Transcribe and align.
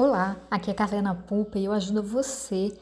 Olá, 0.00 0.36
aqui 0.48 0.70
é 0.70 0.74
Carlena 0.74 1.12
Pulpa 1.12 1.58
e 1.58 1.64
eu 1.64 1.72
ajudo 1.72 2.04
você 2.04 2.72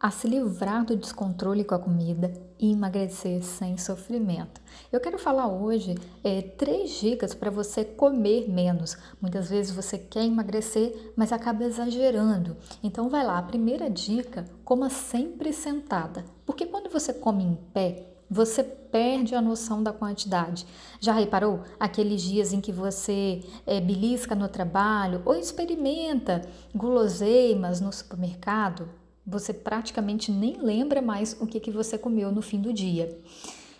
a 0.00 0.10
se 0.10 0.26
livrar 0.26 0.84
do 0.84 0.96
descontrole 0.96 1.62
com 1.62 1.76
a 1.76 1.78
comida 1.78 2.32
e 2.58 2.72
emagrecer 2.72 3.44
sem 3.44 3.78
sofrimento. 3.78 4.60
Eu 4.90 4.98
quero 4.98 5.16
falar 5.16 5.46
hoje 5.46 5.94
é, 6.24 6.42
três 6.42 6.90
dicas 6.98 7.32
para 7.32 7.48
você 7.48 7.84
comer 7.84 8.50
menos. 8.50 8.96
Muitas 9.20 9.48
vezes 9.48 9.70
você 9.70 9.96
quer 9.96 10.24
emagrecer, 10.24 11.12
mas 11.14 11.30
acaba 11.30 11.62
exagerando. 11.62 12.56
Então 12.82 13.08
vai 13.08 13.24
lá, 13.24 13.38
a 13.38 13.42
primeira 13.42 13.88
dica, 13.88 14.44
coma 14.64 14.90
sempre 14.90 15.52
sentada. 15.52 16.24
Porque 16.44 16.66
quando 16.66 16.90
você 16.90 17.12
come 17.12 17.44
em 17.44 17.54
pé, 17.72 18.13
você 18.30 18.62
perde 18.62 19.34
a 19.34 19.42
noção 19.42 19.82
da 19.82 19.92
quantidade. 19.92 20.66
Já 21.00 21.12
reparou 21.12 21.62
aqueles 21.78 22.22
dias 22.22 22.52
em 22.52 22.60
que 22.60 22.72
você 22.72 23.42
é, 23.66 23.80
belisca 23.80 24.34
no 24.34 24.48
trabalho 24.48 25.22
ou 25.24 25.34
experimenta 25.34 26.42
guloseimas 26.74 27.80
no 27.80 27.92
supermercado? 27.92 28.88
Você 29.26 29.52
praticamente 29.52 30.30
nem 30.30 30.60
lembra 30.60 31.00
mais 31.00 31.36
o 31.40 31.46
que, 31.46 31.58
que 31.58 31.70
você 31.70 31.96
comeu 31.96 32.30
no 32.30 32.42
fim 32.42 32.60
do 32.60 32.72
dia. 32.72 33.18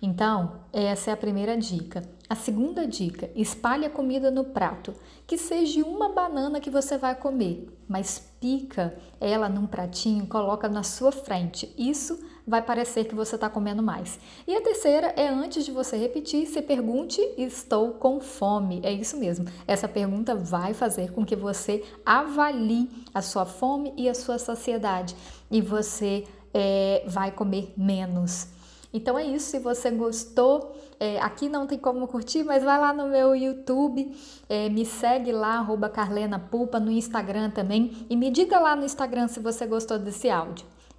Então, 0.00 0.60
essa 0.72 1.10
é 1.10 1.12
a 1.12 1.16
primeira 1.16 1.56
dica. 1.56 2.02
A 2.28 2.34
segunda 2.34 2.86
dica: 2.86 3.30
espalhe 3.34 3.84
a 3.84 3.90
comida 3.90 4.30
no 4.30 4.44
prato, 4.44 4.94
que 5.26 5.36
seja 5.36 5.84
uma 5.84 6.10
banana 6.10 6.60
que 6.60 6.70
você 6.70 6.96
vai 6.96 7.14
comer, 7.14 7.68
mas 7.88 8.18
pica 8.40 8.96
ela 9.20 9.48
num 9.48 9.66
pratinho, 9.66 10.26
coloca 10.26 10.68
na 10.68 10.82
sua 10.82 11.10
frente. 11.10 11.74
Isso 11.76 12.18
vai 12.48 12.62
parecer 12.62 13.04
que 13.04 13.14
você 13.14 13.34
está 13.34 13.48
comendo 13.48 13.82
mais. 13.82 14.18
E 14.46 14.56
a 14.56 14.60
terceira 14.60 15.12
é 15.16 15.28
antes 15.28 15.64
de 15.64 15.70
você 15.70 15.96
repetir, 15.96 16.46
se 16.46 16.62
pergunte: 16.62 17.20
estou 17.36 17.92
com 17.92 18.20
fome? 18.20 18.80
É 18.82 18.90
isso 18.90 19.16
mesmo. 19.18 19.46
Essa 19.66 19.86
pergunta 19.86 20.34
vai 20.34 20.72
fazer 20.72 21.12
com 21.12 21.24
que 21.24 21.36
você 21.36 21.84
avalie 22.04 22.88
a 23.12 23.20
sua 23.20 23.44
fome 23.44 23.92
e 23.96 24.08
a 24.08 24.14
sua 24.14 24.38
saciedade 24.38 25.14
e 25.50 25.60
você 25.60 26.24
é, 26.54 27.04
vai 27.06 27.30
comer 27.30 27.72
menos. 27.76 28.48
Então 28.92 29.18
é 29.18 29.24
isso, 29.24 29.50
se 29.50 29.58
você 29.58 29.90
gostou, 29.90 30.74
é, 30.98 31.20
aqui 31.20 31.48
não 31.48 31.66
tem 31.66 31.78
como 31.78 32.08
curtir, 32.08 32.42
mas 32.42 32.64
vai 32.64 32.80
lá 32.80 32.92
no 32.92 33.06
meu 33.08 33.36
YouTube, 33.36 34.16
é, 34.48 34.70
me 34.70 34.86
segue 34.86 35.30
lá, 35.30 35.58
arroba 35.58 35.90
Carlena 35.90 36.38
Pulpa, 36.38 36.80
no 36.80 36.90
Instagram 36.90 37.50
também, 37.50 38.06
e 38.08 38.16
me 38.16 38.30
diga 38.30 38.58
lá 38.58 38.74
no 38.74 38.84
Instagram 38.84 39.28
se 39.28 39.40
você 39.40 39.66
gostou 39.66 39.98
desse 39.98 40.30
áudio. 40.30 40.64